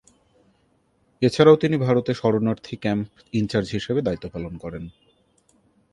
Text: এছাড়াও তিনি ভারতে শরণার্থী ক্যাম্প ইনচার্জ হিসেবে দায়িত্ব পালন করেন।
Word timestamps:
এছাড়াও 1.21 1.55
তিনি 1.55 1.75
ভারতে 1.77 2.11
শরণার্থী 2.13 2.75
ক্যাম্প 2.75 3.09
ইনচার্জ 3.33 3.67
হিসেবে 3.71 3.99
দায়িত্ব 4.01 4.25
পালন 4.29 4.53
করেন। 4.57 4.83